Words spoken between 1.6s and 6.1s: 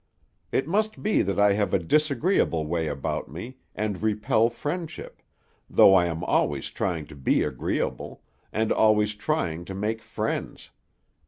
a disagreeable way about me, and repel friendship, though I